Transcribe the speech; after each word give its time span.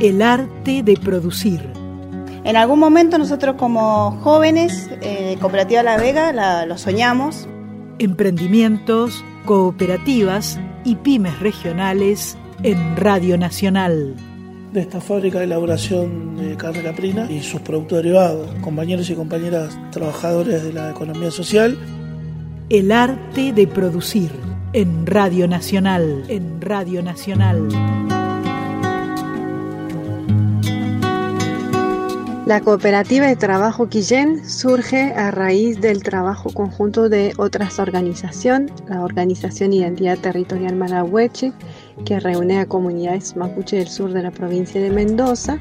El 0.00 0.20
arte 0.20 0.82
de 0.82 0.94
producir. 0.98 1.72
En 2.44 2.54
algún 2.54 2.78
momento 2.78 3.16
nosotros 3.16 3.56
como 3.56 4.10
jóvenes 4.22 4.90
eh, 5.00 5.30
de 5.30 5.36
Cooperativa 5.40 5.82
La 5.82 5.96
Vega 5.96 6.66
lo 6.66 6.76
soñamos. 6.76 7.48
Emprendimientos, 7.98 9.24
cooperativas 9.46 10.60
y 10.84 10.96
pymes 10.96 11.40
regionales 11.40 12.36
en 12.62 12.96
Radio 12.96 13.38
Nacional. 13.38 14.14
De 14.70 14.82
esta 14.82 15.00
fábrica 15.00 15.38
de 15.38 15.44
elaboración 15.44 16.36
de 16.36 16.56
carne 16.58 16.82
caprina 16.82 17.30
y 17.30 17.42
sus 17.42 17.62
productos 17.62 18.02
derivados, 18.02 18.50
compañeros 18.60 19.08
y 19.08 19.14
compañeras 19.14 19.78
trabajadores 19.92 20.62
de 20.62 20.74
la 20.74 20.90
economía 20.90 21.30
social. 21.30 21.78
El 22.68 22.92
arte 22.92 23.54
de 23.54 23.66
producir 23.66 24.30
en 24.74 25.06
Radio 25.06 25.48
Nacional, 25.48 26.24
en 26.28 26.60
Radio 26.60 27.02
Nacional. 27.02 27.66
La 32.46 32.60
cooperativa 32.60 33.26
de 33.26 33.34
trabajo 33.34 33.88
Quillén 33.88 34.48
surge 34.48 35.12
a 35.14 35.32
raíz 35.32 35.80
del 35.80 36.04
trabajo 36.04 36.48
conjunto 36.50 37.08
de 37.08 37.32
otras 37.38 37.80
organizaciones, 37.80 38.70
la 38.88 39.02
Organización 39.02 39.72
Identidad 39.72 40.16
Territorial 40.18 40.76
Malahueche, 40.76 41.52
que 42.04 42.20
reúne 42.20 42.60
a 42.60 42.66
comunidades 42.66 43.34
mapuche 43.34 43.78
del 43.78 43.88
sur 43.88 44.12
de 44.12 44.22
la 44.22 44.30
provincia 44.30 44.80
de 44.80 44.90
Mendoza, 44.90 45.58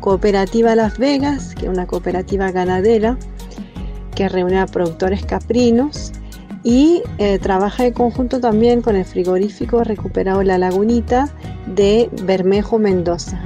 Cooperativa 0.00 0.76
Las 0.76 0.98
Vegas, 0.98 1.54
que 1.54 1.64
es 1.64 1.72
una 1.72 1.86
cooperativa 1.86 2.50
ganadera 2.50 3.16
que 4.14 4.28
reúne 4.28 4.60
a 4.60 4.66
productores 4.66 5.24
caprinos, 5.24 6.12
y 6.62 7.02
eh, 7.16 7.38
trabaja 7.38 7.86
en 7.86 7.94
conjunto 7.94 8.40
también 8.40 8.82
con 8.82 8.94
el 8.94 9.06
frigorífico 9.06 9.84
recuperado 9.84 10.42
La 10.42 10.58
Lagunita 10.58 11.30
de 11.66 12.10
Bermejo, 12.24 12.78
Mendoza 12.78 13.42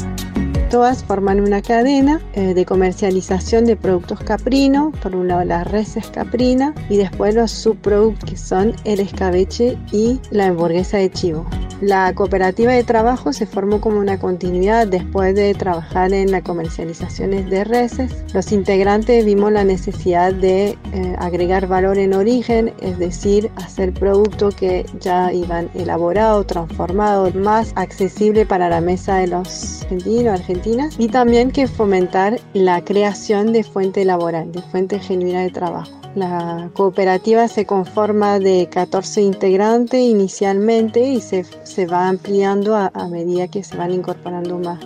todas 0.74 1.04
forman 1.04 1.40
una 1.40 1.62
cadena 1.62 2.20
eh, 2.32 2.52
de 2.52 2.64
comercialización 2.66 3.64
de 3.64 3.76
productos 3.76 4.18
caprino, 4.18 4.90
por 5.04 5.14
un 5.14 5.28
lado 5.28 5.44
las 5.44 5.70
reses 5.70 6.08
caprina 6.08 6.74
y 6.90 6.96
después 6.96 7.32
los 7.36 7.52
subproductos 7.52 8.28
que 8.28 8.36
son 8.36 8.74
el 8.82 8.98
escabeche 8.98 9.78
y 9.92 10.18
la 10.32 10.46
hamburguesa 10.46 10.96
de 10.96 11.12
chivo. 11.12 11.46
La 11.80 12.12
cooperativa 12.12 12.72
de 12.72 12.82
trabajo 12.82 13.32
se 13.32 13.46
formó 13.46 13.80
como 13.80 14.00
una 14.00 14.18
continuidad 14.18 14.88
después 14.88 15.36
de 15.36 15.54
trabajar 15.54 16.12
en 16.12 16.32
la 16.32 16.40
comercialización 16.40 17.30
de 17.48 17.62
reses. 17.62 18.24
Los 18.32 18.50
integrantes 18.50 19.24
vimos 19.24 19.52
la 19.52 19.62
necesidad 19.62 20.32
de 20.32 20.76
eh, 20.94 21.16
agregar 21.18 21.66
valor 21.66 21.98
en 21.98 22.14
origen, 22.14 22.72
es 22.80 22.98
decir, 23.00 23.50
hacer 23.56 23.92
productos 23.92 24.54
que 24.54 24.86
ya 25.00 25.32
iban 25.32 25.68
elaborados, 25.74 26.46
transformados, 26.46 27.34
más 27.34 27.72
accesible 27.74 28.46
para 28.46 28.68
la 28.68 28.80
mesa 28.80 29.16
de 29.16 29.26
los 29.26 29.82
argentinos, 29.82 30.40
argentinos 30.40 30.94
y 30.96 31.08
también 31.08 31.50
que 31.50 31.66
fomentar 31.66 32.38
la 32.52 32.84
creación 32.84 33.52
de 33.52 33.64
fuente 33.64 34.04
laboral, 34.04 34.52
de 34.52 34.62
fuente 34.62 35.00
genuina 35.00 35.42
de 35.42 35.50
trabajo. 35.50 35.90
La 36.14 36.70
cooperativa 36.74 37.48
se 37.48 37.66
conforma 37.66 38.38
de 38.38 38.68
14 38.70 39.20
integrantes 39.20 40.00
inicialmente 40.00 41.00
y 41.00 41.20
se, 41.20 41.44
se 41.64 41.86
va 41.86 42.08
ampliando 42.08 42.76
a, 42.76 42.90
medida 43.08 43.48
que 43.48 43.64
se 43.64 43.76
van 43.76 43.92
incorporando 43.92 44.60
más, 44.60 44.78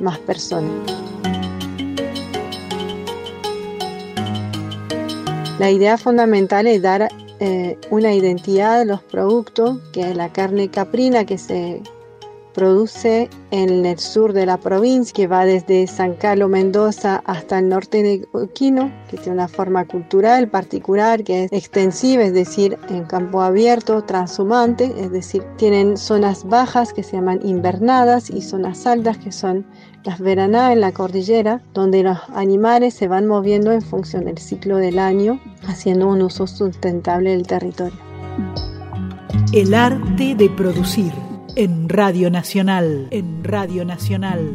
más 0.00 0.18
personas. 0.18 0.72
La 5.58 5.70
idea 5.70 5.96
fundamental 5.96 6.66
es 6.66 6.82
dar 6.82 7.08
eh, 7.38 7.78
una 7.90 8.12
identidad 8.12 8.80
a 8.80 8.84
los 8.84 9.02
productos, 9.02 9.78
que 9.92 10.10
es 10.10 10.16
la 10.16 10.32
carne 10.32 10.68
caprina 10.68 11.24
que 11.24 11.38
se 11.38 11.80
produce 12.54 13.28
en 13.50 13.84
el 13.84 13.98
sur 13.98 14.32
de 14.32 14.46
la 14.46 14.56
provincia, 14.56 15.12
que 15.14 15.26
va 15.26 15.44
desde 15.44 15.86
San 15.86 16.14
Carlos, 16.14 16.48
Mendoza, 16.48 17.22
hasta 17.26 17.58
el 17.58 17.68
norte 17.68 18.02
de 18.02 18.26
Quino, 18.54 18.90
que 19.10 19.18
tiene 19.18 19.32
una 19.32 19.48
forma 19.48 19.84
cultural 19.84 20.48
particular, 20.48 21.22
que 21.24 21.44
es 21.44 21.52
extensiva, 21.52 22.22
es 22.22 22.32
decir, 22.32 22.78
en 22.88 23.04
campo 23.04 23.42
abierto, 23.42 24.02
transhumante, 24.02 24.94
es 24.96 25.10
decir, 25.10 25.42
tienen 25.56 25.96
zonas 25.96 26.48
bajas 26.48 26.92
que 26.92 27.02
se 27.02 27.16
llaman 27.16 27.40
invernadas 27.44 28.30
y 28.30 28.40
zonas 28.40 28.86
altas 28.86 29.18
que 29.18 29.32
son 29.32 29.66
las 30.04 30.20
veranas 30.20 30.72
en 30.72 30.80
la 30.80 30.92
cordillera, 30.92 31.60
donde 31.72 32.02
los 32.02 32.18
animales 32.34 32.94
se 32.94 33.08
van 33.08 33.26
moviendo 33.26 33.72
en 33.72 33.82
función 33.82 34.26
del 34.26 34.38
ciclo 34.38 34.76
del 34.76 34.98
año, 34.98 35.40
haciendo 35.66 36.08
un 36.08 36.22
uso 36.22 36.46
sustentable 36.46 37.30
del 37.30 37.46
territorio. 37.46 37.98
El 39.52 39.74
arte 39.74 40.34
de 40.34 40.50
producir 40.50 41.12
en 41.56 41.88
Radio 41.88 42.30
Nacional, 42.30 43.06
en 43.10 43.44
Radio 43.44 43.84
Nacional. 43.84 44.54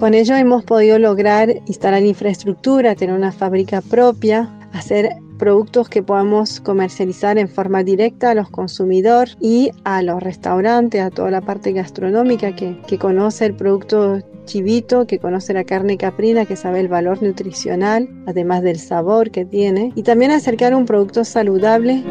Con 0.00 0.14
ello 0.14 0.34
hemos 0.34 0.64
podido 0.64 0.98
lograr 0.98 1.62
instalar 1.66 2.02
infraestructura, 2.02 2.94
tener 2.94 3.14
una 3.14 3.32
fábrica 3.32 3.80
propia, 3.80 4.50
hacer 4.72 5.10
productos 5.38 5.88
que 5.88 6.02
podamos 6.02 6.60
comercializar 6.60 7.38
en 7.38 7.48
forma 7.48 7.82
directa 7.84 8.30
a 8.30 8.34
los 8.34 8.50
consumidores 8.50 9.36
y 9.40 9.70
a 9.84 10.02
los 10.02 10.22
restaurantes, 10.22 11.00
a 11.00 11.10
toda 11.10 11.30
la 11.30 11.40
parte 11.40 11.72
gastronómica 11.72 12.54
que, 12.54 12.80
que 12.86 12.98
conoce 12.98 13.46
el 13.46 13.54
producto 13.54 14.20
chivito, 14.46 15.06
que 15.06 15.18
conoce 15.18 15.54
la 15.54 15.64
carne 15.64 15.96
caprina, 15.96 16.44
que 16.44 16.56
sabe 16.56 16.80
el 16.80 16.88
valor 16.88 17.22
nutricional, 17.22 18.08
además 18.26 18.62
del 18.62 18.78
sabor 18.78 19.30
que 19.30 19.44
tiene, 19.44 19.92
y 19.94 20.02
también 20.02 20.32
acercar 20.32 20.74
un 20.74 20.86
producto 20.86 21.24
saludable 21.24 22.04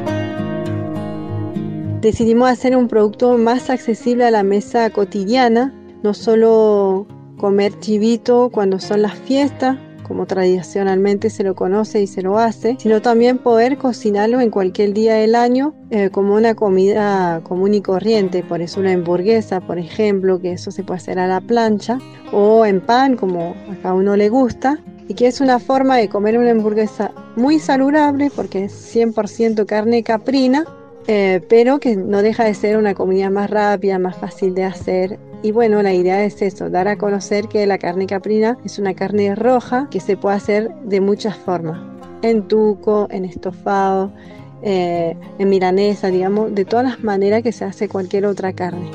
decidimos 2.03 2.49
hacer 2.49 2.75
un 2.75 2.89
producto 2.89 3.37
más 3.37 3.69
accesible 3.69 4.25
a 4.25 4.31
la 4.31 4.43
mesa 4.43 4.89
cotidiana, 4.89 5.73
no 6.03 6.13
solo 6.13 7.07
comer 7.37 7.79
chivito 7.79 8.49
cuando 8.51 8.79
son 8.79 9.01
las 9.01 9.17
fiestas, 9.19 9.77
como 10.05 10.25
tradicionalmente 10.25 11.29
se 11.29 11.45
lo 11.45 11.55
conoce 11.55 12.01
y 12.01 12.07
se 12.07 12.21
lo 12.21 12.37
hace, 12.37 12.75
sino 12.77 13.01
también 13.01 13.37
poder 13.37 13.77
cocinarlo 13.77 14.41
en 14.41 14.49
cualquier 14.49 14.93
día 14.93 15.13
del 15.13 15.33
año 15.33 15.73
eh, 15.91 16.09
como 16.09 16.35
una 16.35 16.55
comida 16.55 17.39
común 17.43 17.73
y 17.73 17.81
corriente, 17.81 18.43
por 18.43 18.61
eso 18.61 18.81
una 18.81 18.91
hamburguesa, 18.91 19.61
por 19.61 19.79
ejemplo, 19.79 20.41
que 20.41 20.51
eso 20.51 20.71
se 20.71 20.83
puede 20.83 20.97
hacer 20.97 21.19
a 21.19 21.27
la 21.27 21.39
plancha, 21.39 21.99
o 22.33 22.65
en 22.65 22.81
pan, 22.81 23.15
como 23.15 23.55
a 23.71 23.75
cada 23.81 23.93
uno 23.93 24.17
le 24.17 24.27
gusta, 24.27 24.77
y 25.07 25.13
que 25.13 25.27
es 25.27 25.39
una 25.39 25.57
forma 25.59 25.95
de 25.95 26.09
comer 26.09 26.37
una 26.37 26.51
hamburguesa 26.51 27.11
muy 27.37 27.59
saludable 27.59 28.29
porque 28.35 28.65
es 28.65 28.95
100% 28.95 29.65
carne 29.65 30.03
caprina, 30.03 30.65
eh, 31.07 31.41
pero 31.49 31.79
que 31.79 31.95
no 31.95 32.21
deja 32.21 32.45
de 32.45 32.53
ser 32.53 32.77
una 32.77 32.93
comida 32.93 33.29
más 33.29 33.49
rápida, 33.49 33.99
más 33.99 34.17
fácil 34.17 34.55
de 34.55 34.63
hacer. 34.63 35.19
Y 35.41 35.51
bueno, 35.51 35.81
la 35.83 35.93
idea 35.93 36.23
es 36.23 36.41
eso, 36.41 36.69
dar 36.69 36.87
a 36.87 36.97
conocer 36.97 37.47
que 37.47 37.67
la 37.67 37.77
carne 37.77 38.07
caprina 38.07 38.57
es 38.63 38.79
una 38.79 38.93
carne 38.93 39.35
roja 39.35 39.87
que 39.91 39.99
se 39.99 40.15
puede 40.15 40.37
hacer 40.37 40.73
de 40.85 41.01
muchas 41.01 41.35
formas, 41.35 41.81
en 42.21 42.47
tuco, 42.47 43.07
en 43.11 43.25
estofado, 43.25 44.13
eh, 44.61 45.17
en 45.39 45.49
milanesa, 45.49 46.07
digamos, 46.07 46.55
de 46.55 46.63
todas 46.63 46.85
las 46.85 47.03
maneras 47.03 47.43
que 47.43 47.51
se 47.51 47.65
hace 47.65 47.89
cualquier 47.89 48.25
otra 48.25 48.53
carne. 48.53 48.89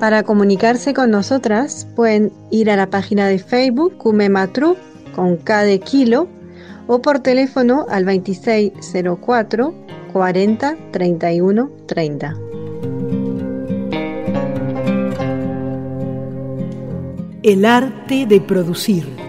Para 0.00 0.22
comunicarse 0.22 0.94
con 0.94 1.10
nosotras 1.10 1.86
pueden 1.96 2.32
ir 2.50 2.70
a 2.70 2.76
la 2.76 2.88
página 2.88 3.26
de 3.26 3.38
Facebook 3.40 3.96
Kumematru 3.98 4.76
con 5.18 5.36
K 5.36 5.64
de 5.64 5.80
kilo 5.80 6.28
o 6.86 7.02
por 7.02 7.18
teléfono 7.18 7.86
al 7.90 8.04
2604 8.04 9.74
40 10.12 10.76
31 10.92 11.70
30. 11.86 12.36
El 17.42 17.64
arte 17.64 18.26
de 18.26 18.40
producir 18.40 19.27